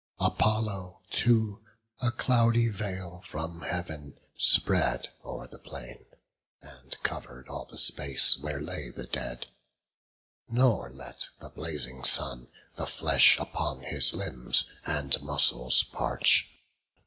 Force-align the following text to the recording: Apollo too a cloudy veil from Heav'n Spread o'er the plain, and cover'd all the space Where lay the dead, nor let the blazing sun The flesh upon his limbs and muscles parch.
Apollo 0.19 1.01
too 1.11 1.63
a 2.01 2.09
cloudy 2.09 2.69
veil 2.69 3.21
from 3.23 3.61
Heav'n 3.61 4.19
Spread 4.35 5.11
o'er 5.23 5.45
the 5.45 5.59
plain, 5.59 6.05
and 6.59 6.97
cover'd 7.03 7.47
all 7.47 7.65
the 7.65 7.77
space 7.77 8.35
Where 8.39 8.59
lay 8.59 8.89
the 8.89 9.03
dead, 9.05 9.45
nor 10.49 10.89
let 10.91 11.29
the 11.37 11.49
blazing 11.49 12.03
sun 12.03 12.47
The 12.77 12.87
flesh 12.87 13.37
upon 13.37 13.81
his 13.81 14.11
limbs 14.11 14.65
and 14.87 15.21
muscles 15.21 15.83
parch. 15.83 16.47